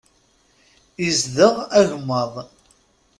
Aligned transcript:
Izdeɣ 1.07 1.55
agemmaḍ. 1.79 2.33